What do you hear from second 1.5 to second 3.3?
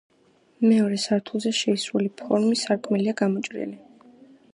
შეისრული ფორმის სარკმელია